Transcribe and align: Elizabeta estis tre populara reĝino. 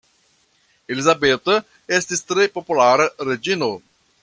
Elizabeta 0.95 1.57
estis 1.99 2.25
tre 2.33 2.47
populara 2.57 3.07
reĝino. 3.31 3.71